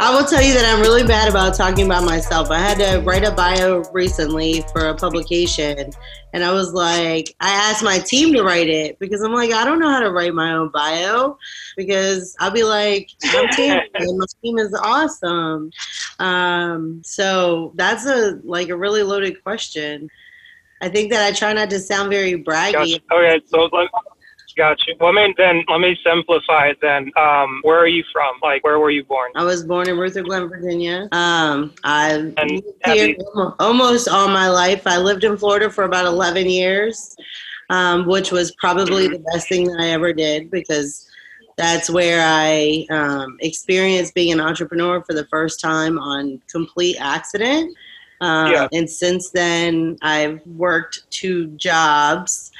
[0.00, 2.52] I will tell you that I'm really bad about talking about myself.
[2.52, 5.90] I had to write a bio recently for a publication,
[6.32, 9.64] and I was like, I asked my team to write it because I'm like, I
[9.64, 11.36] don't know how to write my own bio
[11.76, 15.72] because I'll be like, I'm Tammy, and my team is awesome.
[16.20, 20.08] Um, so that's a like a really loaded question.
[20.80, 22.72] I think that I try not to sound very braggy.
[22.72, 23.00] Gotcha.
[23.12, 23.68] Okay, so
[24.58, 24.94] let, you.
[25.00, 26.78] Well, I mean, then let me simplify it.
[26.82, 28.32] Then, um, where are you from?
[28.42, 29.30] Like, where were you born?
[29.36, 31.08] I was born in Ruther Glen, Virginia.
[31.12, 34.86] Um, I And here you- almost all my life.
[34.86, 37.16] I lived in Florida for about 11 years,
[37.70, 41.06] um, which was probably the best thing that I ever did because
[41.56, 47.76] that's where I um, experienced being an entrepreneur for the first time on complete accident.
[48.20, 48.68] Um, Yeah.
[48.72, 52.50] And since then, I've worked two jobs,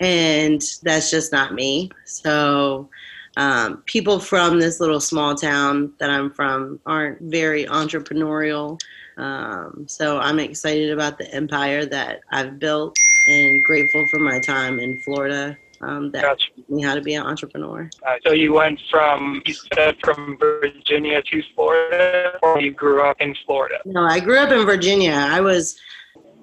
[0.00, 1.90] and that's just not me.
[2.04, 2.88] So,
[3.36, 8.80] um, people from this little small town that I'm from aren't very entrepreneurial.
[9.16, 12.96] Um, so I'm excited about the empire that I've built
[13.28, 16.46] and grateful for my time in Florida um, that Gotcha.
[16.56, 17.88] taught me how to be an entrepreneur.
[18.06, 23.20] Uh, so you went from you said from Virginia to Florida, or you grew up
[23.20, 23.78] in Florida?
[23.84, 25.12] No, I grew up in Virginia.
[25.12, 25.78] I was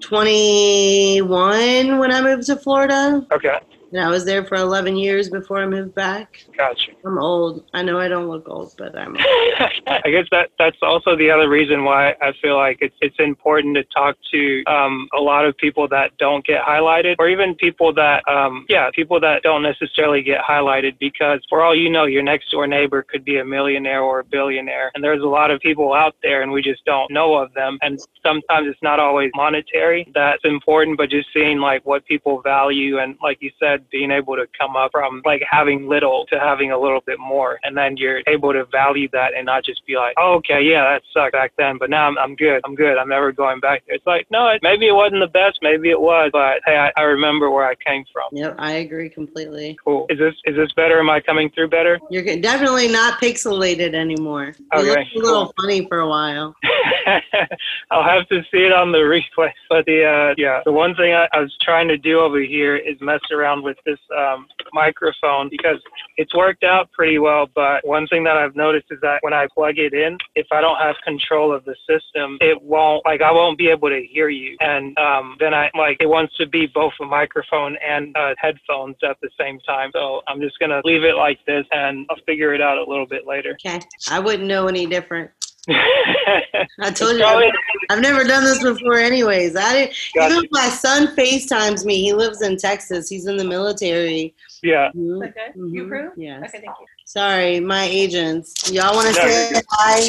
[0.00, 3.58] 21 when I moved to Florida, Okay,
[3.92, 6.44] and I was there for 11 years before I moved back.
[6.56, 6.92] gotcha.
[7.04, 7.64] I'm old.
[7.72, 9.16] I know I don't look old, but I'm
[9.86, 13.76] I guess that that's also the other reason why I feel like it's it's important
[13.76, 17.92] to talk to um, a lot of people that don't get highlighted, or even people
[17.94, 20.98] that um, yeah, people that don't necessarily get highlighted.
[20.98, 24.24] Because for all you know, your next door neighbor could be a millionaire or a
[24.24, 27.52] billionaire, and there's a lot of people out there, and we just don't know of
[27.54, 27.78] them.
[27.82, 32.98] And sometimes it's not always monetary that's important, but just seeing like what people value,
[32.98, 36.70] and like you said, being able to come up from like having little to having
[36.72, 39.96] a little bit more, and then you're able to value that and not just be
[39.96, 42.60] like, oh, okay, yeah, that sucked back then, but now I'm, I'm good.
[42.64, 42.98] I'm good.
[42.98, 43.96] I'm never going back there.
[43.96, 46.92] It's like, no, it, maybe it wasn't the best, maybe it was, but hey, I,
[46.96, 48.28] I remember where I came from.
[48.32, 49.76] Yep, I agree completely.
[49.84, 50.06] Cool.
[50.08, 50.98] Is this is this better?
[50.98, 51.98] Am I coming through better?
[52.10, 54.54] You're definitely not pixelated anymore.
[54.72, 55.54] You Okay, a little cool.
[55.60, 56.54] funny for a while.
[57.90, 58.98] I'll have to see it on the
[59.38, 59.50] replay.
[59.68, 62.76] But the uh, yeah, the one thing I, I was trying to do over here
[62.76, 65.80] is mess around with this um, microphone because
[66.16, 67.46] it's worked out pretty well.
[67.52, 70.60] But one thing that I've noticed is that when I plug it in, if I
[70.60, 74.28] don't have control of the system, it won't like I won't be able to hear
[74.28, 74.56] you.
[74.60, 78.96] And um, then I like it wants to be both a microphone and uh, headphones
[79.02, 79.90] at the same time.
[79.92, 83.06] So I'm just gonna leave it like this, and I'll figure it out a little
[83.06, 83.56] bit later.
[83.66, 85.32] Okay, I wouldn't know any different.
[86.80, 87.52] I told you, Probably-
[87.90, 88.94] I've never done this before.
[88.98, 89.96] Anyways, I didn't.
[90.14, 90.34] Gotcha.
[90.36, 92.02] Even my son FaceTimes me.
[92.02, 93.08] He lives in Texas.
[93.08, 94.34] He's in the military.
[94.62, 94.90] yeah.
[94.94, 95.46] Mhm, Okay.
[95.54, 96.12] You mhm, approve?
[96.16, 96.38] Yes.
[96.48, 96.86] Okay, thank you.
[97.04, 98.70] Sorry, my agents.
[98.72, 100.08] Y'all want to No, say you're hi?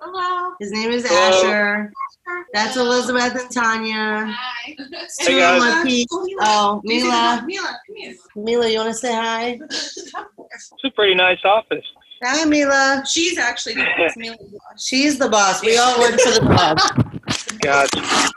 [0.00, 0.54] Hello.
[0.60, 1.20] His name is Hello.
[1.50, 1.92] Asher.
[2.52, 4.26] That's Elizabeth and Tanya.
[4.36, 4.76] Hi.
[4.78, 5.84] It's Hey, guys.
[5.84, 6.06] of.
[6.40, 7.42] Oh, Mila.
[7.46, 8.14] Mila, come here.
[8.36, 9.58] Mila, you want to say hi?
[10.72, 11.84] It's a pretty nice office.
[12.22, 13.02] Hi, Mila.
[13.08, 14.12] She's actually the boss.
[14.16, 14.36] Mila.
[14.78, 15.62] She's the boss.
[15.62, 16.90] We all work for the boss.
[17.60, 18.30] Gotcha.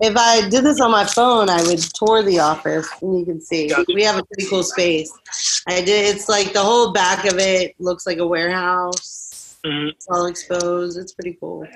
[0.00, 3.40] If I did this on my phone, I would tour the office, and you can
[3.40, 3.92] see Gotcha.
[3.94, 5.10] we have a pretty cool space.
[5.66, 6.14] I did.
[6.14, 9.58] It's like the whole back of it looks like a warehouse.
[9.64, 10.98] hmm It's all exposed.
[10.98, 11.66] It's pretty cool.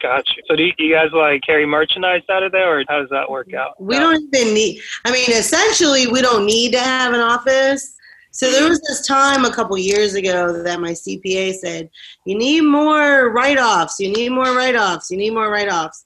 [0.00, 0.32] Gotcha.
[0.48, 3.28] So do you, you guys like carry merchandise out of there, or how does that
[3.28, 3.80] work out?
[3.82, 4.80] We don't even need.
[5.04, 7.96] I mean, essentially, we don't need to have an office.
[8.32, 11.90] So there was this time a couple years ago that my CPA said,
[12.24, 14.00] "You need more write-offs.
[14.00, 15.10] You need more write-offs.
[15.10, 16.04] You need more write-offs."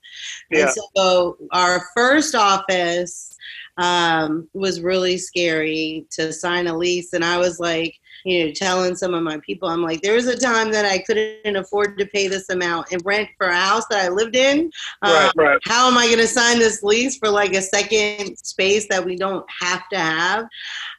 [0.51, 0.63] Yeah.
[0.63, 3.33] And so our first office
[3.79, 7.95] um, was really scary to sign a lease, and I was like,
[8.27, 10.99] you know, telling some of my people, I'm like, there was a time that I
[10.99, 14.69] couldn't afford to pay this amount and rent for a house that I lived in.
[15.01, 15.59] Right, Um, right.
[15.65, 19.15] How am I going to sign this lease for like a second space that we
[19.15, 20.47] don't have to have?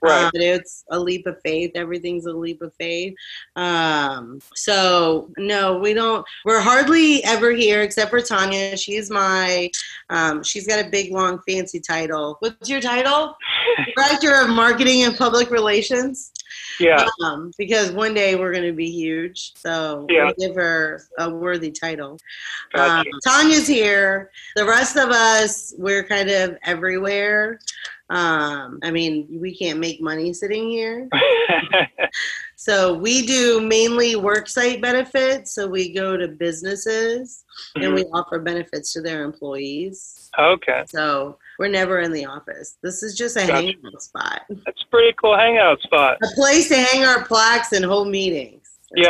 [0.01, 0.23] Right.
[0.23, 1.71] Um, but it's a leap of faith.
[1.75, 3.13] Everything's a leap of faith.
[3.57, 6.25] Um, so no, we don't.
[6.45, 8.77] We're hardly ever here except for Tanya.
[8.77, 9.69] She's my.
[10.09, 12.37] Um, she's got a big, long, fancy title.
[12.39, 13.35] What's your title?
[13.97, 16.31] Director of Marketing and Public Relations.
[16.79, 17.05] Yeah.
[17.23, 19.53] Um, because one day we're going to be huge.
[19.55, 20.25] So Yeah.
[20.25, 22.17] we'll give her a worthy title.
[22.73, 23.09] Gotcha.
[23.09, 24.31] Um, Tanya's here.
[24.55, 27.59] The rest of us, we're kind of everywhere.
[28.09, 31.09] Um, I mean, we can't make money sitting here.
[32.59, 35.51] So we do mainly worksite benefits.
[35.53, 37.45] So we go to businesses
[37.75, 40.29] and we offer benefits to their employees.
[40.37, 40.83] okay.
[40.87, 42.77] So we're never in the office.
[42.83, 43.53] This is just a Gotcha.
[43.67, 46.17] hangout spot, That's a pretty cool hangout spot.
[46.23, 48.67] a place to hang our plaques and hold meetings.
[48.91, 49.07] That's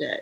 [0.00, 0.18] Yeah.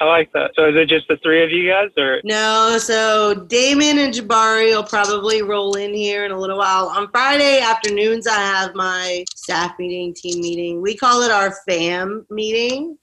[0.00, 0.50] I like that.
[0.56, 4.74] So is it just the three of you guys or No, so Damon and Jabari
[4.74, 6.88] will probably roll in here in a little while.
[6.88, 10.82] On Friday afternoons, I have my staff meeting, team meeting.
[10.82, 12.98] We call it our fam meeting.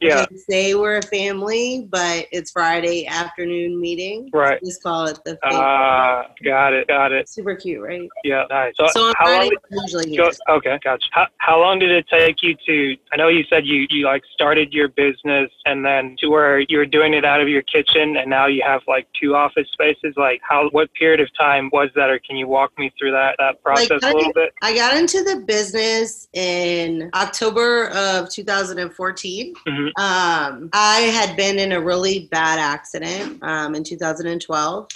[0.00, 4.28] Yeah, say we're a family, but it's Friday afternoon meeting.
[4.32, 4.60] right.
[4.64, 5.38] Just call it the.
[5.44, 7.28] Ah, got it, got it.
[7.28, 8.08] Super cute, right?
[8.22, 8.74] Yeah, nice.
[8.78, 11.06] So, So on how long did usually go, okay, gotcha.
[11.12, 12.96] How, how long did it take you to?
[13.12, 16.78] I know you said you you like started your business and then to where you
[16.78, 20.14] were doing it out of your kitchen and now you have like two office spaces.
[20.16, 23.36] Like how what period of time was that, or can you walk me through that
[23.38, 24.52] that process I a little bit?
[24.62, 29.54] I got into the business in October of 2014.
[29.84, 30.00] Mhm.
[30.00, 34.88] Um, I had been in a really bad accident um, in 2012.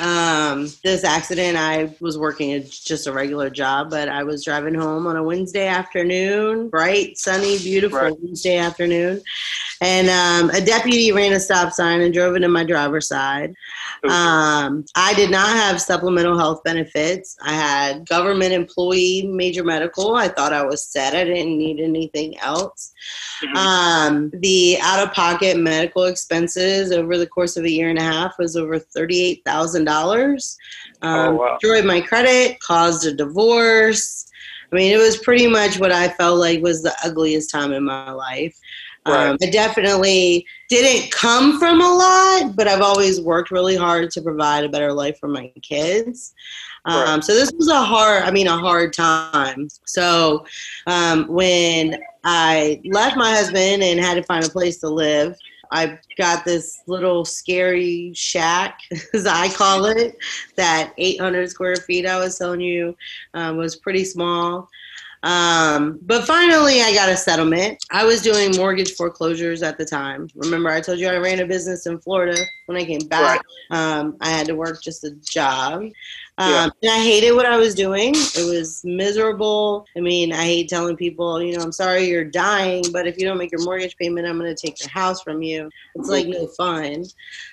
[0.00, 4.74] Um, this accident, I was working at just a regular job, but I was driving
[4.74, 8.14] home on a Wednesday afternoon, bright, sunny, beautiful Right.
[8.20, 9.22] Wednesday afternoon.
[9.80, 13.54] And um, a deputy ran a stop sign and drove into my driver's side.
[14.04, 17.36] Um, I did not have supplemental health benefits.
[17.42, 20.14] I had government employee major medical.
[20.16, 21.14] I thought I was set.
[21.14, 22.92] I didn't need anything else.
[23.42, 23.56] Mhm.
[23.56, 28.02] Um, the out of pocket medical expenses over the course of a year and a
[28.02, 28.78] half was over
[29.86, 30.56] $38,000.
[31.02, 31.58] Um, Oh, wow.
[31.60, 34.26] Destroyed my credit, caused a divorce.
[34.72, 37.84] I mean, it was pretty much what I felt like was the ugliest time in
[37.84, 38.58] my life.
[39.06, 44.20] Um, I definitely didn't come from a lot, but I've always worked really hard to
[44.20, 46.34] provide a better life for my kids.
[46.86, 47.24] Um, Right.
[47.24, 49.68] So this was a hard, I mean, a hard time.
[49.86, 50.44] So
[50.88, 55.36] um, when I left my husband and had to find a place to live,
[55.70, 58.80] I got this little scary shack,
[59.14, 60.16] as I call it,
[60.56, 62.96] that 800 square feet I was telling you
[63.34, 64.68] um, was pretty small.
[65.22, 67.84] Um, but finally, I got a settlement.
[67.90, 70.28] I was doing mortgage foreclosures at the time.
[70.36, 72.40] Remember, I told you I ran a business in Florida.
[72.66, 73.40] When I came back,
[73.70, 75.82] um, I had to work just a job.
[76.38, 76.68] Um, Yeah.
[76.82, 78.12] And I hated what I was doing.
[78.14, 79.86] It was miserable.
[79.96, 83.26] I mean, I hate telling people, you know, I'm sorry you're dying, but if you
[83.26, 85.70] don't make your mortgage payment, I'm going to take your house from you.
[85.94, 87.04] It's like no fun.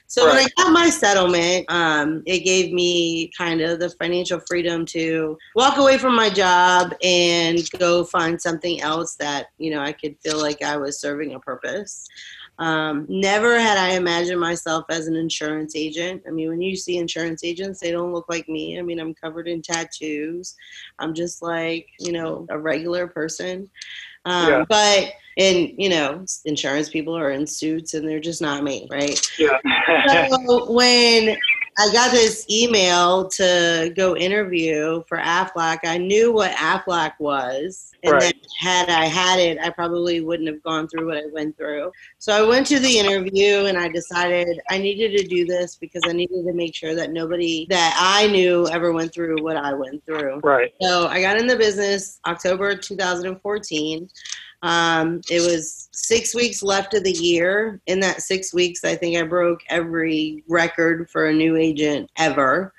[0.08, 4.86] So when I got my settlement, um, it gave me kind of the financial freedom
[4.88, 9.92] to walk away from my job and go find something else that you know I
[9.92, 12.06] could feel like I was serving a purpose.
[12.60, 16.24] Um, never had I imagined myself as an insurance agent.
[16.28, 18.78] I mean, when you see insurance agents, they don't look like me.
[18.78, 20.56] I mean, I'm covered in tattoos.
[21.00, 23.70] I'm just like, you know, a regular person.
[24.26, 24.66] Um, Yeah.
[24.70, 29.20] But, and, you know, insurance people are in suits and they're just not me, right?
[29.40, 29.58] Yeah.
[30.30, 31.36] so when
[31.78, 37.90] I got this email to go interview for Aflac, I knew what Aflac was.
[38.04, 38.22] And Right.
[38.22, 41.90] then had I had it, I probably wouldn't have gone through what I went through.
[42.20, 46.02] So I went to the interview and I decided I needed to do this because
[46.06, 49.74] I needed to make sure that nobody that I knew ever went through what I
[49.74, 50.42] went through.
[50.44, 50.74] right.
[50.82, 54.10] So I got in the business October 2014.
[54.64, 57.82] Um, it was six weeks left of the year.
[57.86, 62.74] In that six weeks, I think I broke every record for a new agent ever.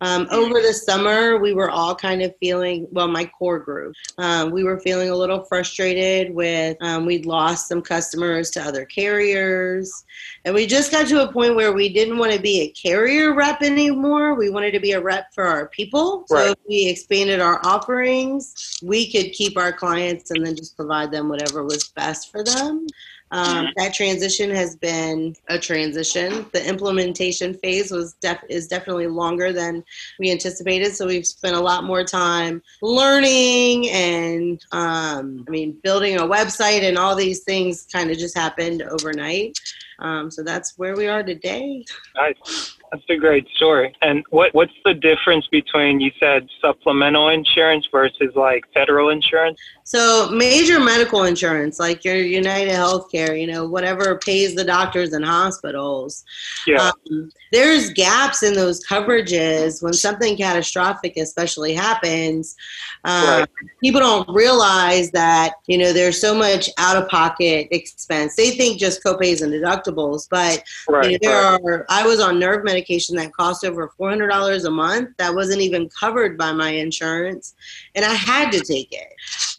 [0.01, 4.51] Um, over the summer, we were all kind of feeling, well, my core group, um,
[4.51, 10.05] we were feeling a little frustrated with, um, we'd lost some customers to other carriers.
[10.43, 13.33] And we just got to a point where we didn't want to be a carrier
[13.33, 14.35] rep anymore.
[14.35, 16.25] We wanted to be a rep for our people.
[16.27, 21.11] So if we expanded our offerings, we could keep our clients and then just provide
[21.11, 22.87] them whatever was best for them.
[23.31, 26.45] Um, that transition has been a transition.
[26.53, 29.83] The implementation phase was def- is definitely longer than
[30.19, 30.95] we anticipated.
[30.95, 36.83] So we've spent a lot more time learning and um, I mean building a website
[36.83, 39.57] and all these things kind of just happened overnight.
[39.99, 41.83] Um, so that's where we are today.
[42.15, 42.77] Nice.
[42.91, 43.95] That's a great story.
[44.01, 49.59] And what what's the difference between you said supplemental insurance versus like federal insurance?
[49.83, 55.23] So major medical insurance, like your United Healthcare, you know, whatever pays the doctors and
[55.23, 56.23] hospitals.
[56.65, 56.91] Yeah.
[57.11, 62.55] Um, there's gaps in those coverages when something catastrophic, especially happens.
[63.03, 63.49] Um, Right.
[63.81, 68.35] People don't realize that you know there's so much out of pocket expense.
[68.35, 71.61] They think just copays and deductibles, but you know, there right.
[71.63, 71.85] are.
[71.89, 75.09] I was on nerve medication that cost over four hundred dollars a month.
[75.17, 77.55] That wasn't even covered by my insurance,
[77.95, 79.07] and I had to take it.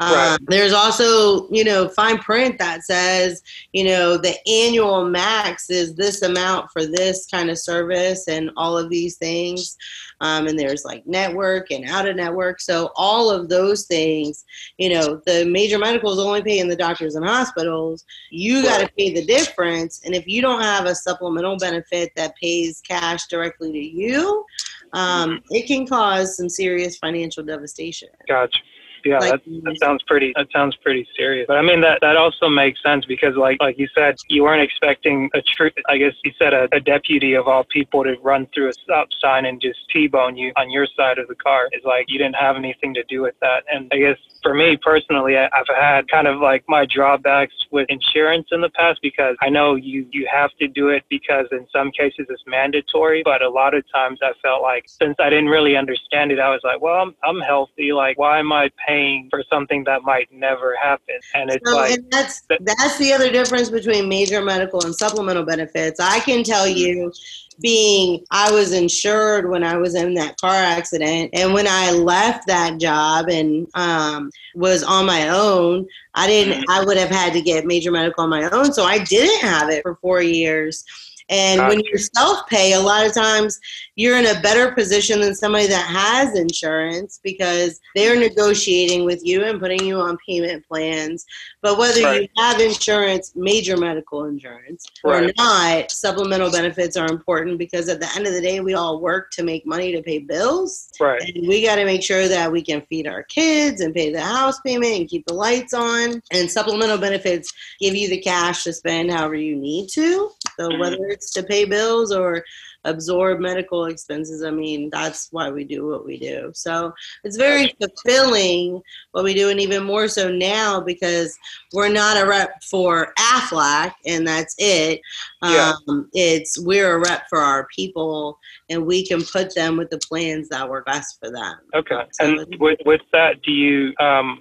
[0.01, 0.35] Right.
[0.35, 5.95] Um, there's also, you know, fine print that says, you know, the annual max is
[5.95, 9.77] this amount for this kind of service and all of these things.
[10.21, 12.61] Um, and there's like network and out of network.
[12.61, 14.45] So all of those things,
[14.79, 18.05] you know, the major medicals only paying the doctors and hospitals.
[18.31, 20.03] You got to pay the difference.
[20.05, 24.45] And if you don't have a supplemental benefit that pays cash directly to you,
[24.93, 28.09] um, it can cause some serious financial devastation.
[28.29, 28.59] Gotcha.
[29.07, 30.33] Yeah, Like- that, that sounds pretty.
[30.35, 31.47] That sounds pretty serious.
[31.47, 34.63] But I mean, that that also makes sense because, like like you said, you weren't
[34.63, 35.71] expecting a true.
[35.89, 39.09] I guess you said a, a deputy of all people to run through a stop
[39.21, 41.69] sign and just t-bone you on your side of the car.
[41.71, 43.63] It's like you didn't have anything to do with that.
[43.73, 47.89] And I guess for me personally, I, I've had kind of like my drawbacks with
[47.89, 51.67] insurance in the past because I know you you have to do it because in
[51.75, 55.49] some cases it's mandatory, but a lot of times I felt like since I didn't
[55.49, 57.93] really understand it, I was like, well, I'm I'm healthy.
[57.93, 61.17] Like, why am I paying for something that might never happen?
[61.35, 64.95] And it's So, like, and that's that- that's the other difference between major medical and
[64.95, 65.99] supplemental benefits.
[65.99, 67.13] I can tell you,
[67.61, 72.47] being I was insured when I was in that car accident, and when I left
[72.47, 76.65] that job and um, was on my own, I didn't.
[76.71, 79.69] I would have had to get major medical on my own, so I didn't have
[79.71, 80.85] it for four years.
[81.29, 81.91] And when Gotcha.
[81.93, 83.59] you self pay, a lot of times
[83.97, 89.45] you're in a better position than somebody that has insurance because they're negotiating with you
[89.45, 91.27] and putting you on payment plans.
[91.63, 92.23] But whether Right.
[92.23, 98.09] you have insurance, major medical insurance, or not, supplemental benefits are important because at the
[98.15, 100.91] end of the day, we all work to make money to pay bills.
[101.01, 104.13] right, And we got to make sure that we can feed our kids and pay
[104.13, 106.23] the house payment and keep the lights on.
[106.31, 110.31] And supplemental benefits give you the cash to spend however you need to.
[110.59, 112.45] So whether it's to pay bills or
[112.85, 116.51] absorb medical expenses, I mean, that's why we do what we do.
[116.55, 116.93] So
[117.25, 118.81] it's very fulfilling
[119.13, 121.37] what we do, and even more so now because
[121.73, 125.01] we're not a rep for AFLAC, and that's it.
[125.43, 125.75] Yeah.
[125.89, 128.39] Um, it's we're a rep for our people,
[128.71, 131.57] and we can put them with the plans that work best for them.
[131.75, 132.03] okay.
[132.13, 133.93] So And with with that, do you?
[134.01, 134.41] Um,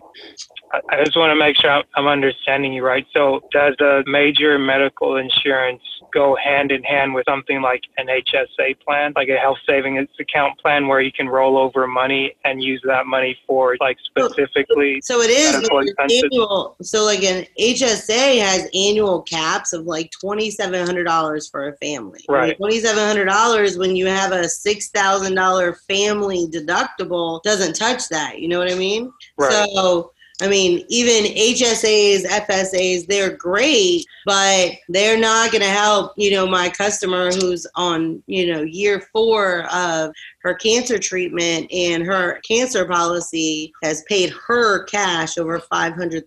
[0.89, 3.05] I- just want to make sure I'm, understanding you right.
[3.13, 5.82] So, does the major medical insurance
[6.13, 10.60] go hand in hand with something like an HSA plan, like a health savings account
[10.60, 15.01] plan, where you can roll over money and use that money for like specifically?
[15.03, 15.67] So it is
[16.00, 16.75] annual.
[16.82, 21.77] So like an HSA has annual caps of like twenty seven hundred dollars for a
[21.77, 22.24] family.
[22.29, 22.55] Right.
[22.58, 28.08] Twenty seven hundred dollars when you have a six thousand dollar family deductible doesn't touch
[28.10, 28.39] that.
[28.39, 29.12] You know what I mean?
[29.38, 29.51] Right.
[29.51, 30.12] So.
[30.42, 36.46] I mean, even HSAs, FSAs, they're great, but they're not going to help, you know,
[36.46, 40.12] my customer who's on, you know, year four of
[40.42, 46.25] her cancer treatment and her cancer policy has paid her cash over $500,000.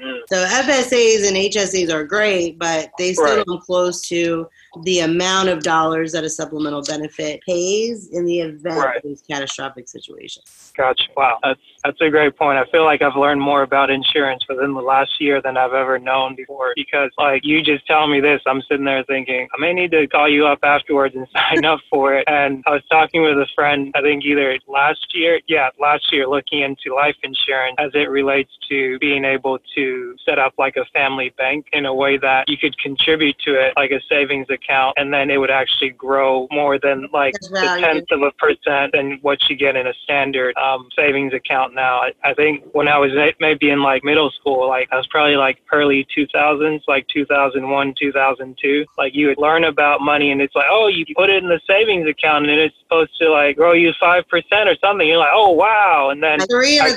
[0.00, 0.18] Mm.
[0.30, 3.44] So FSAs and HSAs are great, but they still Right.
[3.46, 4.48] come close to
[4.84, 8.96] the amount of dollars that a supplemental benefit pays in the event Right.
[8.96, 10.72] of these catastrophic situations.
[10.74, 11.04] Gotcha.
[11.16, 12.58] Wow, that's that's a great point.
[12.58, 15.98] I feel like I've learned more about insurance within the last year than I've ever
[15.98, 16.72] known before.
[16.76, 20.06] Because like you just tell me this, I'm sitting there thinking I may need to
[20.06, 22.24] call you up afterwards and sign up for it.
[22.26, 26.26] And I was talking with a friend, I think either last year, yeah, last year,
[26.26, 30.84] looking into life insurance as it relates to being able to set up like a
[30.92, 34.94] family bank in a way that you could contribute to it like a savings account,
[34.98, 39.18] and then it would actually grow more than like the tenth of a percent than
[39.22, 42.00] what you get in a standard um, savings account now.
[42.00, 45.06] I, I think when I was may- maybe in like middle school, like I was
[45.08, 48.84] probably like early 2000s, like 2001, 2002.
[48.98, 51.60] Like you would learn about money, and it's like, oh, you put it in the
[51.66, 55.06] savings account, and it's supposed to like grow you five percent or something.
[55.06, 56.48] You're like, oh wow, and then and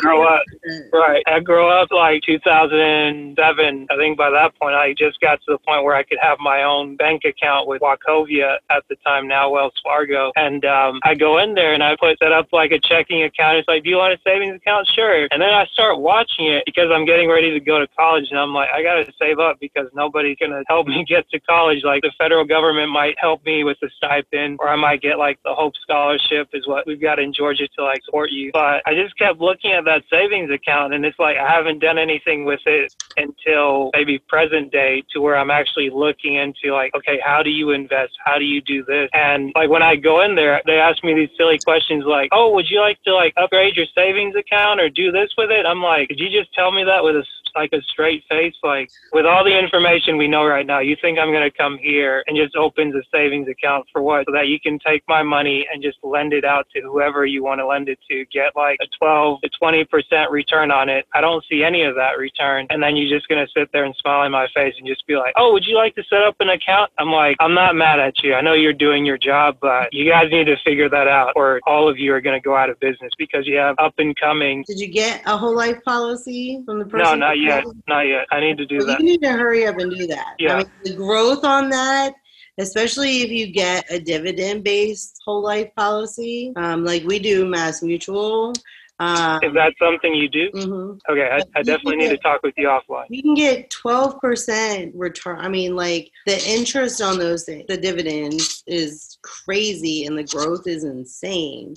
[0.01, 0.43] grow up.
[0.91, 1.23] Right.
[1.27, 3.87] I grew up like 2007.
[3.89, 6.37] I think by that point, I just got to the point where I could have
[6.39, 10.31] my own bank account with Wachovia at the time, now Wells Fargo.
[10.35, 13.57] And um, I go in there and I put set up like a checking account.
[13.57, 14.87] It's like, do you want a savings account?
[14.95, 15.27] Sure.
[15.31, 18.27] And then I start watching it because I'm getting ready to go to college.
[18.31, 21.29] And I'm like, I got to save up because nobody's going to help me get
[21.31, 21.83] to college.
[21.83, 25.39] Like the federal government might help me with the stipend or I might get like
[25.43, 28.51] the Hope Scholarship is what we've got in Georgia to like support you.
[28.53, 31.97] But I just kept looking at that savings account and it's like I haven't done
[31.97, 37.19] anything with it until maybe present day to where I'm actually looking into like, okay,
[37.23, 38.13] how do you invest?
[38.23, 39.09] How do you do this?
[39.13, 42.53] And like when I go in there, they ask me these silly questions like, oh,
[42.53, 45.65] would you like to like upgrade your savings account or do this with it?
[45.65, 48.89] I'm like, did you just tell me that with a like a straight face, like
[49.11, 52.23] with all the information we know right now, you think I'm going to come here
[52.27, 54.25] and just open the savings account for what?
[54.27, 57.43] So that you can take my money and just lend it out to whoever you
[57.43, 61.05] want to lend it to, get like a 12 to 20% return on it.
[61.13, 62.67] I don't see any of that return.
[62.69, 65.05] And then you're just going to sit there and smile in my face and just
[65.07, 66.91] be like, oh, would you like to set up an account?
[66.97, 68.33] I'm like, I'm not mad at you.
[68.33, 71.59] I know you're doing your job, but you guys need to figure that out or
[71.67, 74.15] all of you are going to go out of business because you have up and
[74.19, 74.63] coming.
[74.67, 77.03] Did you get a whole life policy from the person?
[77.03, 77.63] No, not yet.
[77.87, 78.25] Not yet.
[78.31, 78.99] I need to do Well, that.
[78.99, 80.35] You need to hurry up and do that.
[80.39, 80.53] Yeah.
[80.55, 82.13] I mean, the growth on that,
[82.57, 87.81] especially if you get a dividend based whole life policy, um, like we do Mass
[87.81, 88.53] Mutual.
[88.99, 90.49] Um, Is that something you do?
[90.53, 90.99] mhm.
[91.09, 93.05] Okay, I, I definitely need to talk with you offline.
[93.09, 95.39] You can get 12% return.
[95.39, 100.67] I mean, like the interest on those things, the dividends is crazy and the growth
[100.67, 101.75] is insane.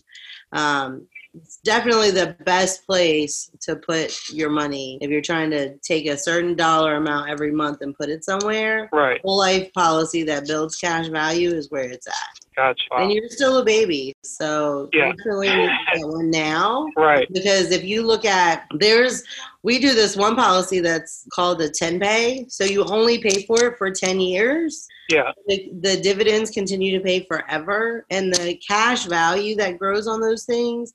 [0.52, 1.06] Um,
[1.36, 6.16] it's definitely the best place to put your money if you're trying to take a
[6.16, 8.88] certain dollar amount every month and put it somewhere.
[8.92, 12.14] Right, Whole life policy that builds cash value is where it's at.
[12.56, 12.82] gotcha.
[12.98, 15.12] And you're still a baby, so Yeah.
[15.12, 19.22] definitely need get one now Right, because if you look at there's
[19.62, 23.64] we do this one policy that's called a 10 pay so you only pay for
[23.64, 29.06] it for 10 years yeah, the, the dividends continue to pay forever and the cash
[29.06, 30.94] value that grows on those things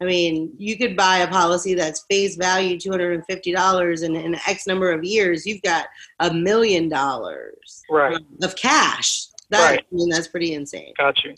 [0.00, 4.90] i mean you could buy a policy that's face value $250 and in x number
[4.92, 5.86] of years you've got
[6.20, 9.80] a million dollars right, of cash that, Right.
[9.80, 11.34] i mean that's pretty insane gotcha.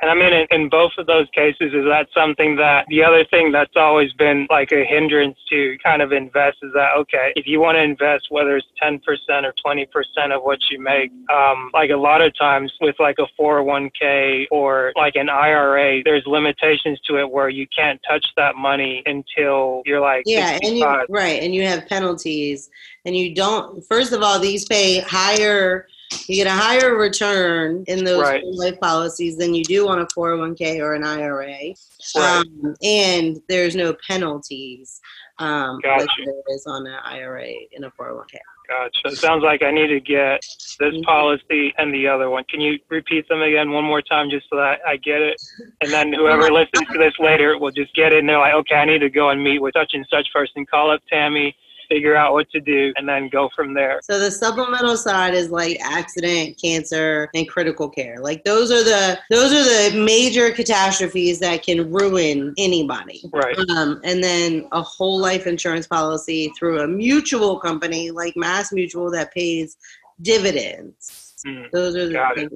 [0.00, 3.24] And I mean, in, in both of those cases, is that something that the other
[3.24, 7.46] thing that's always been like a hindrance to kind of invest is that, okay, if
[7.46, 11.90] you want to invest, whether it's 10% or 20% of what you make, um, like
[11.90, 17.18] a lot of times with like a 401k or like an IRA, there's limitations to
[17.18, 21.54] it where you can't touch that money until you're like yeah and you right and
[21.54, 22.70] you have penalties.
[23.04, 25.86] And you don't first of all these pay higher
[26.26, 28.44] you get a higher return in those Right.
[28.44, 31.76] life policies than you do on a 401k or an ira Right.
[32.16, 35.00] um, and there's no penalties
[35.38, 36.22] um, like Gotcha.
[36.24, 38.36] there is on an ira in a 401k
[38.68, 39.08] Gotcha.
[39.14, 40.40] It sounds like I need to get
[40.78, 41.02] this Mhm.
[41.04, 42.44] policy and the other one.
[42.44, 45.40] Can you repeat them again one more time just so that I get it?
[45.80, 48.74] And then whoever listens to this later will just get it and they're like, okay,
[48.76, 50.66] I need to go and meet with such and such person.
[50.66, 51.56] Call up Tammy,
[51.88, 54.00] figure out what to do, and then go from there.
[54.02, 59.18] so the supplemental side is like accident cancer and critical care like those are the
[59.30, 63.56] those are the major catastrophes that can ruin anybody Right.
[63.70, 69.10] Um, and then a whole life insurance policy through a mutual company like Mass Mutual
[69.12, 69.76] that pays
[70.22, 71.34] dividends.
[71.46, 72.50] Mm, Those are the Got it.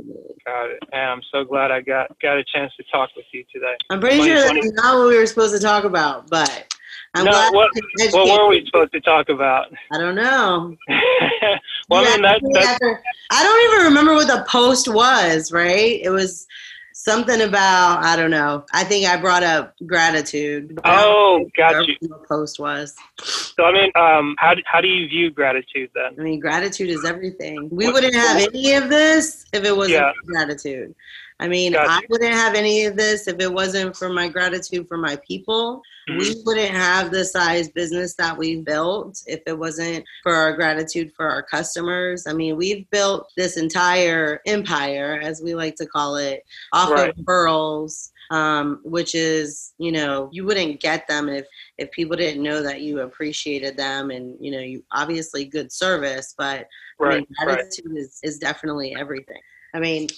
[0.45, 0.79] got it.
[0.93, 3.75] And I'm so glad I got got a chance to talk with you today.
[3.91, 4.61] I'm pretty sure 2020.
[4.61, 6.75] that's not what we were supposed to talk about, but
[7.15, 9.67] I'm No, what- to What were we supposed to talk about?
[9.93, 10.77] I don't know.
[11.89, 16.01] well, You I mean, that, after- I don't even remember what the post was, right?
[16.03, 16.47] It was
[16.95, 18.65] something about I don't know.
[18.73, 20.79] I think I brought up gratitude.
[20.85, 21.97] Oh, got you.
[22.01, 22.95] the post was.
[23.21, 26.15] So I mean, um, how do, how do you view gratitude then?
[26.19, 27.69] I mean, gratitude is everything.
[27.71, 30.13] We What- wouldn't have any of this if it wasn't Yeah.
[30.19, 30.95] for gratitude.
[31.41, 31.91] I mean, Gotcha.
[31.91, 35.83] I wouldn't have any of this if it wasn't for my gratitude for my people.
[36.09, 41.13] We wouldn't have the size business that we've built if it wasn't for our gratitude
[41.17, 42.27] for our customers.
[42.27, 47.11] I mean, we've built this entire empire, as we like to call it, off Right.
[47.11, 48.11] of referrals.
[48.31, 51.45] Um, which is, you know, you wouldn't get them if
[51.77, 56.35] if people didn't know that you appreciated them and you know you obviously good service
[56.39, 56.67] but I
[56.99, 57.57] Right, mean, right.
[57.59, 59.41] gratitude is, is definitely everything
[59.75, 60.09] i mean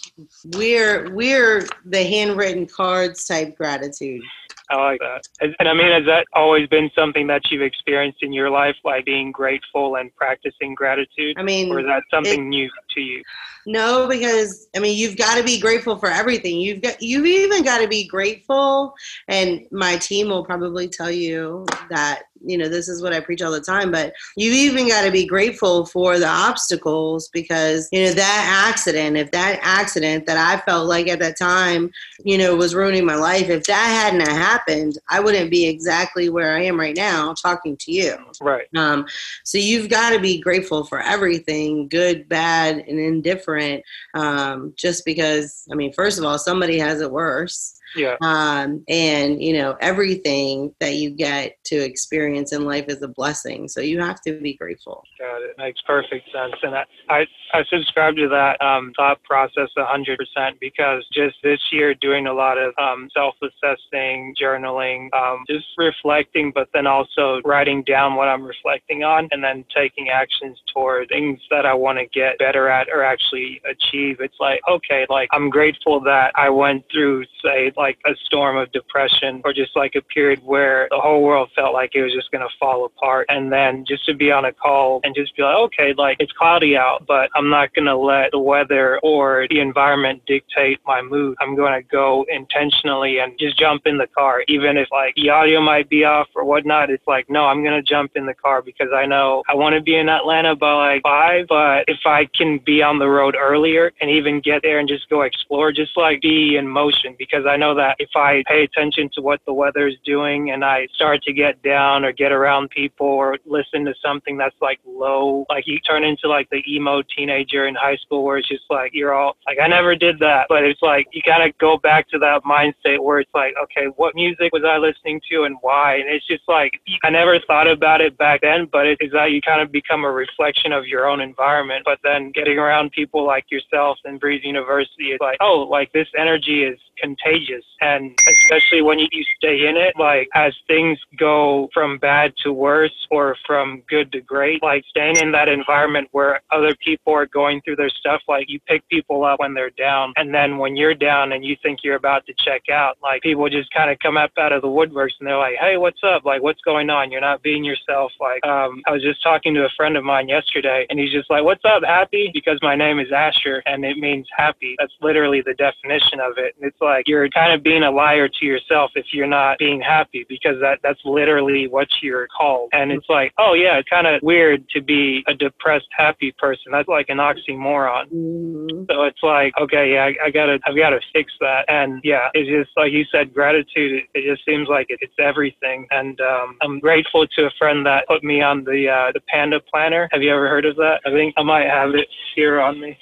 [0.56, 4.22] we're we're the handwritten cards type gratitude
[4.70, 5.28] I like that.
[5.40, 8.76] And, and I mean, has that always been something that you've experienced in your life,
[8.84, 11.36] like being grateful and practicing gratitude?
[11.38, 13.22] i mean Or is that something new to you?
[13.66, 16.60] No, because I mean you've got to be grateful for everything.
[16.60, 18.94] You've got you've even got to be grateful,
[19.28, 23.40] and my team will probably tell you that you know this is what I preach
[23.40, 23.90] all the time.
[23.90, 29.16] But you've even got to be grateful for the obstacles because you know that accident.
[29.16, 31.90] If that accident that I felt like at that time,
[32.22, 33.48] you know, was ruining my life.
[33.48, 37.92] If that hadn't happened, I wouldn't be exactly where I am right now talking to
[37.92, 38.16] you.
[38.42, 38.66] Right.
[38.76, 39.06] Um,
[39.44, 43.82] so you've got to be grateful for everything, good, bad, and indifferent.
[44.14, 47.78] Um, just because, I mean, first of all, somebody has it worse.
[47.96, 48.16] Yeah.
[48.22, 53.68] Um, and you know, everything that you get to experience in life is a blessing.
[53.68, 55.04] So you have to be grateful.
[55.18, 55.54] Got it.
[55.58, 56.54] Makes perfect sense.
[56.62, 60.16] And I, I, I subscribe to that um, thought process 100%
[60.60, 66.52] because just this year doing a lot of um, self assessing, journaling, um, just reflecting,
[66.54, 71.40] but then also writing down what I'm reflecting on and then taking actions toward things
[71.50, 74.18] that I want to get better at or actually achieve.
[74.20, 78.70] It's like, okay, like I'm grateful that I went through, say, like a storm of
[78.72, 82.30] depression or just like a period where the whole world felt like it was just
[82.30, 83.26] going to fall apart.
[83.28, 86.32] And then just to be on a call and just be like, okay, like it's
[86.32, 91.02] cloudy out, but I'm not going to let the weather or the environment dictate my
[91.02, 91.36] mood.
[91.40, 95.30] I'm going to go intentionally and just jump in the car, even if like the
[95.30, 96.90] audio might be off or whatnot.
[96.90, 99.74] It's like, no, I'm going to jump in the car because I know I want
[99.74, 103.36] to be in Atlanta by like five, but if I can be on the road
[103.38, 107.44] earlier and even get there and just go explore, just like be in motion because
[107.48, 110.88] I know that if I pay attention to what the weather is doing and I
[110.94, 115.46] start to get down or get around people or listen to something that's like low,
[115.48, 118.92] like you turn into like the emo teenager in high school where it's just like
[118.94, 120.46] you're all like, I never did that.
[120.48, 123.54] But it's like you kind of go back to that mind state where it's like,
[123.62, 125.96] okay, what music was I listening to and why?
[125.96, 129.40] And it's just like, I never thought about it back then, but it's that you
[129.40, 131.82] kind of become a reflection of your own environment.
[131.84, 136.08] But then getting around people like yourself and Breeze University, it's like, oh, like this
[136.18, 137.64] energy is contagious.
[137.80, 143.06] And especially when you, stay in it, like as things go from bad to worse
[143.10, 147.60] or from good to great, like staying in that environment where other people are going
[147.62, 150.12] through their stuff, like you pick people up when they're down.
[150.16, 153.48] And then when you're down and you think you're about to check out, like people
[153.48, 156.24] just kind of come up out of the woodworks and they're like, hey, what's up?
[156.24, 157.10] Like, what's going on?
[157.10, 158.12] You're not being yourself.
[158.20, 161.30] Like, um, I was just talking to a friend of mine yesterday and he's just
[161.30, 162.30] like, what's up, happy?
[162.32, 164.76] Because my name is Asher and it means happy.
[164.78, 166.54] That's literally the definition of it.
[166.56, 169.80] And it's like you're kind of being a liar to yourself if you're not being
[169.80, 172.70] happy because that that's literally what you're called.
[172.72, 176.72] And it's like, oh yeah, it's kind of weird to be a depressed happy person.
[176.72, 178.10] That's like an oxymoron.
[178.12, 178.86] Mhm.
[178.90, 181.64] So it's like, okay, yeah, I, I gotta, I've gotta fix that.
[181.68, 183.92] And yeah, it's just like you said, gratitude.
[183.92, 185.86] It, it just seems like it, it's everything.
[185.90, 189.60] And um, I'm grateful to a friend that put me on the uh, the Panda
[189.60, 190.08] Planner.
[190.12, 191.00] Have you ever heard of that?
[191.06, 192.96] I think I might have it here on me.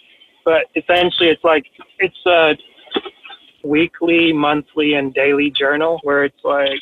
[0.45, 1.65] But essentially, it's like
[1.99, 2.55] it's a
[3.65, 6.81] weekly, monthly, and daily journal where it's like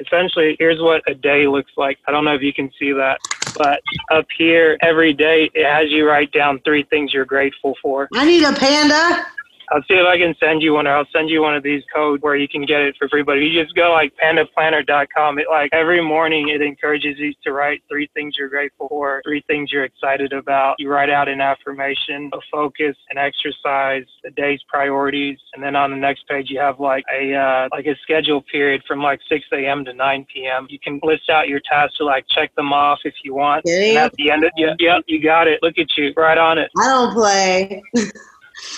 [0.00, 1.98] essentially here's what a day looks like.
[2.06, 3.18] I don't know if you can see that,
[3.56, 3.80] but
[4.12, 8.08] up here every day it has you write down three things you're grateful for.
[8.14, 9.26] I need a panda.
[9.72, 11.82] I'll see if I can send you one, or I'll send you one of these
[11.94, 13.22] codes where you can get it for free.
[13.22, 17.52] But if you just go like pandaplanner.com, it like every morning it encourages you to
[17.52, 20.76] write three things you're grateful for, three things you're excited about.
[20.78, 25.90] You write out an affirmation, a focus, an exercise, the day's priorities, and then on
[25.90, 29.42] the next page you have like a uh, like a schedule period from like 6
[29.54, 29.86] a.m.
[29.86, 30.66] to 9 p.m.
[30.68, 33.64] You can list out your tasks to like check them off if you want.
[33.64, 33.96] Kidding?
[33.96, 35.60] And at the end of yeah, yeah, you got it.
[35.62, 36.70] Look at you, right on it.
[36.78, 37.82] I don't play.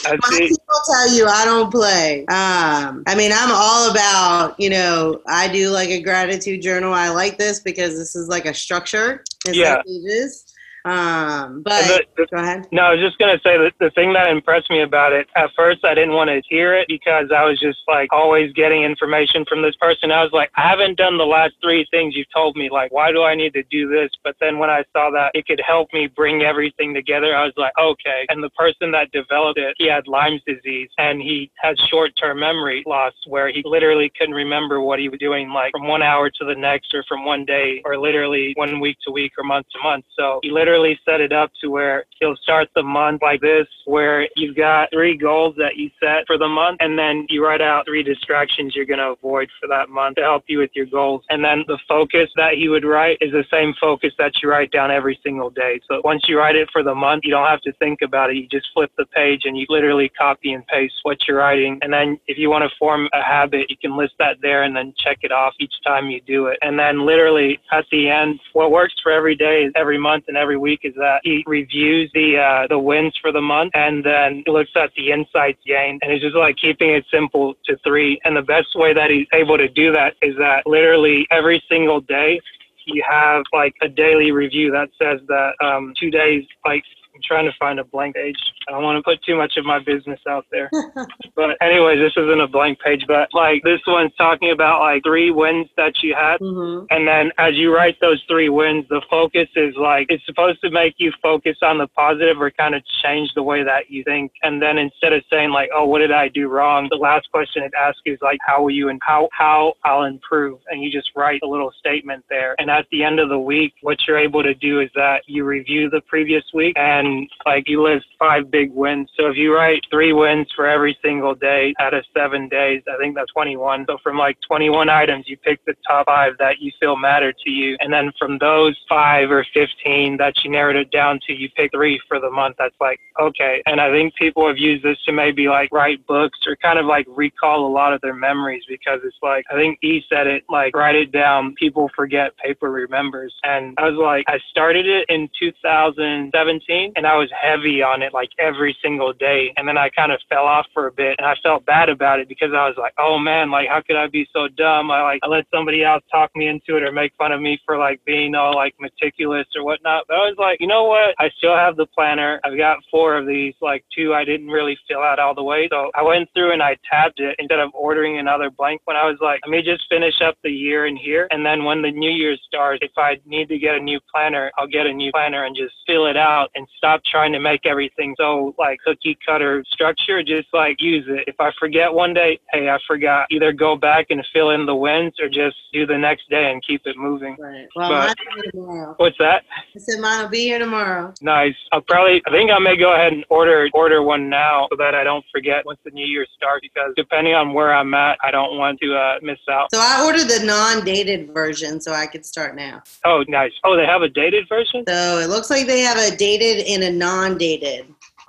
[0.02, 0.48] That's My it.
[0.48, 2.20] people tell you I don't play.
[2.26, 6.92] Um, I mean, I'm all about, you know, I do like a gratitude journal.
[6.92, 9.24] I like this because this is like a structure.
[9.46, 9.74] It's Yeah.
[9.76, 10.44] like pages.
[10.84, 11.84] Um, but
[12.16, 12.66] the- go ahead.
[12.70, 15.50] No, I was just gonna say that the thing that impressed me about it at
[15.56, 19.44] first, I didn't want to hear it because I was just like always getting information
[19.48, 20.10] from this person.
[20.12, 22.68] I was like, I haven't done the last three things you've told me.
[22.70, 24.10] Like, why do I need to do this?
[24.22, 27.54] But then when I saw that it could help me bring everything together, I was
[27.56, 28.26] like, okay.
[28.28, 32.82] And the person that developed it, he had Lyme's disease and he has short-term memory
[32.86, 36.44] loss where he literally couldn't remember what he was doing, like from one hour to
[36.44, 39.78] the next, or from one day, or literally one week to week, or month to
[39.82, 40.04] month.
[40.16, 40.73] So he literally
[41.04, 45.16] set it up to where he'll start the month like this, where you've got three
[45.16, 48.84] goals that you set for the month, and then you write out three distractions you're
[48.84, 51.22] going to avoid for that month to help you with your goals.
[51.30, 54.70] And then the focus that he would write is the same focus that you write
[54.70, 55.80] down every single day.
[55.88, 58.37] So once you write it for the month, you don't have to think about it.
[58.37, 61.78] You just flip the page and you literally copy and paste what you're writing.
[61.82, 64.74] And then if you want to form a habit, you can list that there and
[64.74, 66.58] then check it off each time you do it.
[66.62, 70.56] And then literally at the end, what works for every day, every month, and every
[70.56, 74.70] week is that he reviews the uh, the wins for the month and then looks
[74.77, 76.00] at the insights gained.
[76.03, 78.20] And it's just like keeping it simple to three.
[78.24, 82.00] And the best way that he's able to do that is that literally every single
[82.00, 82.40] day
[82.87, 87.46] you have like a daily review that says that um, two days like I'm trying
[87.46, 88.37] to find a blank page.
[88.68, 90.70] I don't want to put too much of my business out there.
[91.37, 95.31] but anyways, this isn't a blank page, but like this one's talking about like three
[95.31, 96.38] wins that you had.
[96.38, 100.61] hmm And then as you write those three wins, the focus is like it's supposed
[100.62, 104.03] to make you focus on the positive or kind of change the way that you
[104.05, 104.33] think.
[104.42, 106.88] And then instead of saying like, oh, what did I do wrong?
[106.90, 110.59] The last question it asks is like, how will you and how how I'll improve?
[110.70, 112.57] And you just write a little statement there.
[112.59, 115.44] And at the end of the week, what you're able to do is that you
[115.44, 117.03] review the previous week and
[117.46, 119.08] like you list five big wins.
[119.16, 122.96] So if you write three wins for every single day out of seven days, I
[122.98, 123.86] think that's 21.
[123.88, 127.50] So from like 21 items, you pick the top five that you feel matter to
[127.50, 127.76] you.
[127.80, 131.72] And then from those five or 15 that you narrowed it down to, you pick
[131.72, 132.56] three for the month.
[132.58, 133.62] That's like, okay.
[133.66, 136.86] And I think people have used this to maybe like write books or kind of
[136.86, 140.44] like recall a lot of their memories because it's like, I think E said it,
[140.48, 141.54] like write it down.
[141.58, 143.34] People forget, paper remembers.
[143.42, 148.12] And I was like, I started it in 2017 and I was heavy on it
[148.12, 149.52] like every single day.
[149.57, 152.20] And then I kind of fell off for a bit and I felt bad about
[152.20, 154.90] it because I was like, oh man, like how could I be so dumb?
[154.90, 157.59] I like, I let somebody else talk me into it or make fun of me
[157.64, 160.04] for like being all like meticulous or whatnot.
[160.09, 161.14] But I was like, you know what?
[161.18, 162.40] I still have the planner.
[162.44, 165.68] I've got four of these, like two I didn't really fill out all the way.
[165.70, 168.96] So I went through and I tabbed it instead of ordering another blank one.
[168.96, 171.28] I was like, let me just finish up the year in here.
[171.30, 174.50] And then when the new year starts, if I need to get a new planner,
[174.57, 177.64] I'll get a new planner and just fill it out and stop trying to make
[177.64, 180.22] everything so like cookie cutter structure.
[180.22, 181.24] Just like use it.
[181.26, 183.26] If I forget one day, hey, I forgot.
[183.30, 186.62] Either go back and fill in the wins or just do the next day and
[186.66, 187.36] keep it moving.
[187.38, 187.66] Right.
[187.74, 188.94] Well, But- mine will be tomorrow.
[188.98, 189.44] What's that?
[189.74, 191.14] I said mine will be here tomorrow.
[191.22, 191.54] Nice.
[191.72, 192.20] I'll probably.
[192.26, 195.24] I think I may go ahead and order order one now so that I don't
[195.32, 196.66] forget once the new year starts.
[196.74, 199.68] Because depending on where I'm at, I don't want to uh, miss out.
[199.72, 202.82] So I ordered the non-dated version so I could start now.
[203.04, 203.52] Oh, nice.
[203.64, 204.84] Oh, they have a dated version.
[204.86, 207.87] So it looks like they have a dated and a non-dated.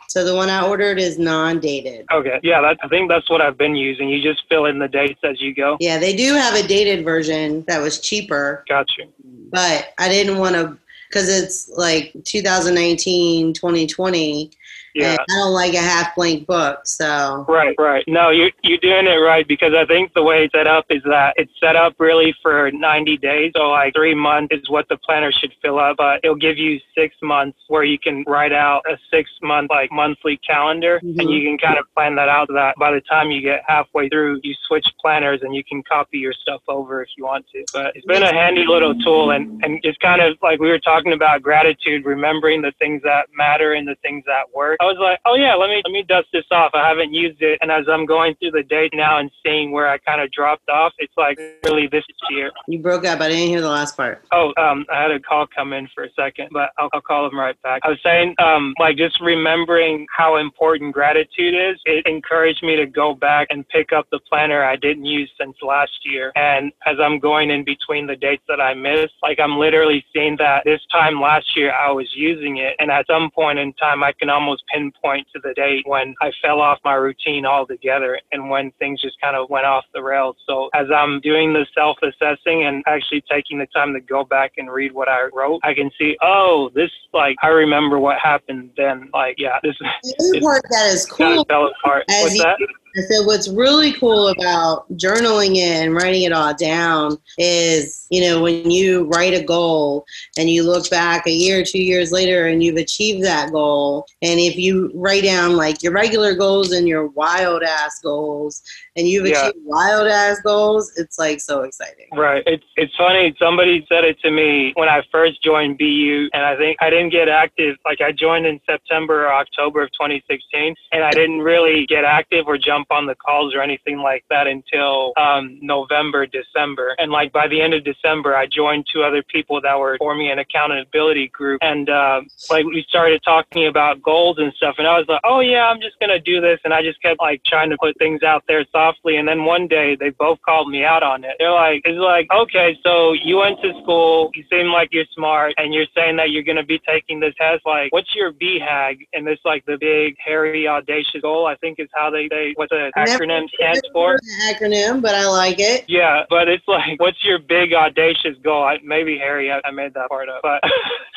[0.07, 2.05] So the one I ordered is non-dated.
[2.11, 2.39] Okay.
[2.41, 4.07] Yeah, that, I think that's what I've been using.
[4.07, 5.75] You just fill in the dates as you go.
[5.81, 9.03] Yeah, they do have a dated version that was cheaper, Gotcha.
[9.51, 10.77] but I didn't want to
[11.09, 14.51] because it's like 2019, 2020.
[14.95, 15.11] Yeah.
[15.11, 16.79] And I don't like a half blank book.
[16.85, 18.03] So Right, right.
[18.07, 21.03] No, you're you're doing it right because I think the way it's set up is
[21.03, 23.51] that it's set up really for 90 days.
[23.55, 26.79] So like three months is what the planner should fill up, but it'll give you
[26.97, 31.29] six months where you can write out a six month like monthly calendar, and Mhm.
[31.29, 32.47] you can kind of plan that out.
[32.47, 36.19] That by the time you get halfway through, you switch planners and you can copy
[36.19, 37.63] your stuff over if you want to.
[37.73, 40.79] But it's been a handy little tool, and and it's kind of like we were
[40.79, 44.77] talking about gratitude, remembering the things that matter and the things that work.
[44.85, 46.71] I was like, oh yeah, let me let me dust this off.
[46.73, 49.89] I haven't used it, and as I'm going through the date now and seeing where
[49.89, 52.51] I kind of dropped off, it's like really this year.
[52.67, 53.21] you broke up.
[53.21, 54.23] I didn't hear the last part.
[54.31, 57.27] Oh, um, I had a call come in for a second, but I'll, I'll call
[57.27, 57.81] them right back.
[57.83, 61.79] I was saying, um, like just remembering how important gratitude is.
[61.85, 65.55] It encouraged me to go back and pick up the planner I didn't use since
[65.61, 66.31] last year.
[66.35, 70.35] And as I'm going in between the dates that I missed, like I'm literally seeing
[70.37, 74.03] that this time last year I was using it, and at some point in time
[74.03, 78.49] I can almost pinpoint to the date when I fell off my routine altogether and
[78.49, 80.35] when things just kind of went off the rails.
[80.47, 84.69] So as I'm doing the self-assessing and actually taking the time to go back and
[84.71, 89.09] read what I wrote, I can see, oh, this like I remember what happened then.
[89.13, 92.05] Like, yeah, this The part that is kind cool of fell apart.
[92.09, 92.57] as What's you, that?
[92.97, 98.21] I said, what's really cool about journaling it and writing it all down is, you
[98.21, 100.05] know, when you write a goal
[100.37, 104.05] and you look back a year, two years later, and you've achieved that goal.
[104.21, 108.61] And if you write down like your regular goals and your wild ass goals,
[108.95, 109.47] and you've Yeah.
[109.49, 112.07] achieved wild ass goals, it's like so exciting.
[112.13, 112.43] Right.
[112.45, 113.35] It's it's funny.
[113.39, 117.09] Somebody said it to me when I first joined BU, and I think I didn't
[117.09, 117.75] get active.
[117.85, 122.47] Like I joined in September or October of 2016, and I didn't really get active
[122.47, 126.95] or jump on the calls or anything like that until um, November, December.
[126.97, 130.31] And like by the end of December, I joined two other people that were forming
[130.31, 134.75] an accountability group, and uh, like we started talking about goals and stuff.
[134.77, 137.19] And I was like, oh yeah, I'm just gonna do this, and I just kept
[137.19, 139.17] like trying to put things out there softly.
[139.17, 141.35] And then one day they both called me out on it.
[141.39, 145.53] They're like, it's like, okay, so you went to school, you seem like you're smart,
[145.57, 147.65] and you're saying that you're gonna be taking this test.
[147.65, 149.07] Like, what's your BHAG?
[149.13, 151.47] And this like the big, hairy, audacious goal.
[151.47, 154.17] I think is how they say what the acronym stands for.
[154.49, 155.85] Acronym, but I like it.
[155.87, 158.63] Yeah, but it's like, what's your big audacious goal?
[158.63, 160.61] I, maybe Harry, I, I made that part up, but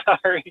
[0.23, 0.45] sorry.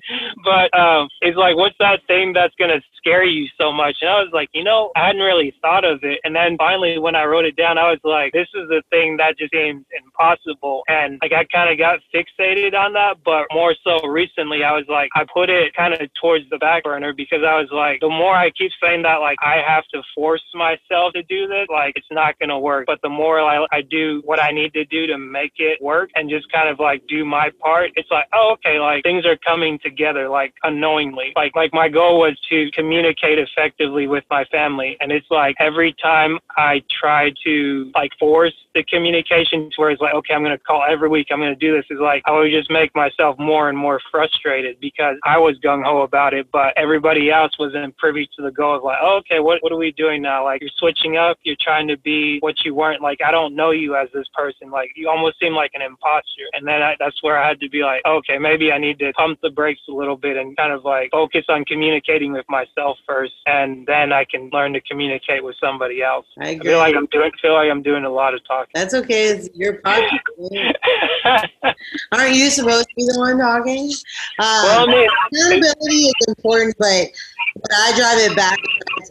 [0.44, 3.96] But um, it's like, what's that thing that's gonna scare you so much?
[4.00, 6.20] And I was like, you know, I hadn't really thought of it.
[6.24, 9.16] And then finally, when I wrote it down, I was like, this is the thing
[9.16, 10.82] that just seems impossible.
[10.88, 13.16] And like, I kind of got fixated on that.
[13.24, 16.84] But more so recently, I was like, I put it kind of towards the back
[16.84, 20.02] burner because I was like, the more I keep saying that, like, I have to
[20.14, 22.84] force myself to do this, like, it's not gonna work.
[22.86, 26.10] But the more I, I do what I need to do to make it work
[26.14, 29.38] and just kind of like do my part, it's like, oh, okay, like things are
[29.38, 31.32] coming together, like unknowingly.
[31.34, 34.98] Like, like my goal was to communicate effectively with my family.
[35.00, 40.00] And it's like every time I try to like force the communication to where it's
[40.00, 42.22] like, okay, I'm going to call every week, I'm going to do this, is like,
[42.26, 46.34] I would just make myself more and more frustrated because I was gung ho about
[46.34, 49.72] it, but everybody else wasn't privy to the goal of like, oh, okay, what, what
[49.72, 50.44] are we doing now?
[50.44, 53.02] Like, you're switching up, you're trying to be what you weren't.
[53.02, 54.70] Like, I don't know you as this person.
[54.70, 56.46] Like, you almost seem like an imposter.
[56.52, 59.12] And then I, that's where I had to be like, okay, maybe I need to
[59.12, 62.98] pump the brakes a little bit and kind of like focus on communicating with myself
[63.06, 66.26] first, and then I can learn to communicate with somebody else.
[66.40, 66.70] I I agree.
[66.70, 68.70] feel like I'm doing feel like I'm doing a lot of talking.
[68.74, 69.28] That's okay.
[69.28, 71.48] It's your podcast.
[72.12, 73.90] Aren't you supposed to be the one talking?
[74.38, 77.08] Uh, well, I mean, accountability is important, but
[77.54, 78.56] what I drive it back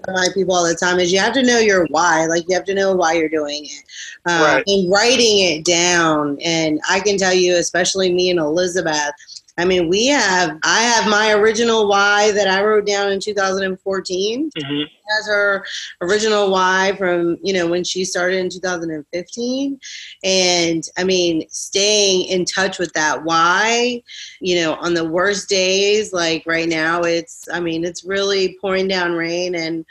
[0.05, 2.25] to my people all the time is you have to know your why.
[2.25, 3.83] Like you have to know why you're doing it.
[4.29, 4.63] Um, Right.
[4.67, 6.37] And writing it down.
[6.43, 9.13] And I can tell you, especially me and Elizabeth,
[9.57, 14.51] I mean, we have, I have my original why that I wrote down in 2014
[14.55, 14.85] mhm.
[15.09, 15.65] has her
[16.01, 19.79] original why from you know when she started in 2015
[20.23, 24.01] and i mean staying in touch with that why
[24.39, 28.87] you know on the worst days like right now it's i mean it's really pouring
[28.87, 29.85] down rain and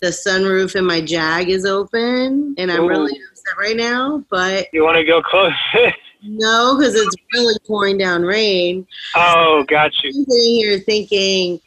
[0.00, 2.88] the sunroof in my jag is open and i'm Ooh.
[2.88, 5.52] really upset right now but you want to go close?
[6.22, 10.10] no because it's really pouring down rain oh, got you.
[10.10, 11.60] i'm sitting here thinking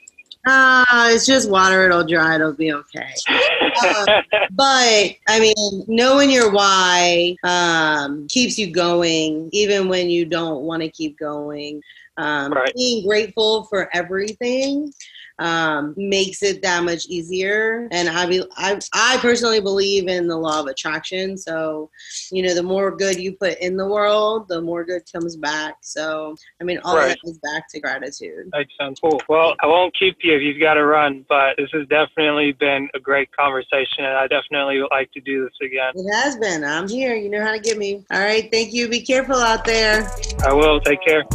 [0.47, 3.09] ah it's just water it'll dry it'll be okay
[4.51, 10.81] but I mean, knowing your why um, keeps you going, even when you don't want
[10.83, 11.81] to keep going.
[12.17, 12.73] Um, Right.
[12.75, 14.93] Being grateful for everything
[15.39, 17.87] um, makes it that much easier.
[17.91, 21.37] And I, be, I, I personally believe in the law of attraction.
[21.37, 21.89] So,
[22.31, 25.77] you know, the more good you put in the world, the more good comes back.
[25.81, 27.09] So, I mean, all Right.
[27.09, 28.49] that goes back to gratitude.
[28.53, 29.21] That sounds cool.
[29.27, 32.89] Well, I won't keep you if you've got to run, but this has definitely been
[32.93, 35.91] a great conversation, and I definitely would like to do this again.
[35.95, 36.63] It has been.
[36.63, 37.15] I'm here.
[37.15, 38.05] You know how to get me.
[38.11, 38.49] All right.
[38.51, 38.87] Thank you.
[38.87, 40.09] Be careful out there.
[40.45, 40.79] I will.
[40.79, 41.25] Take care.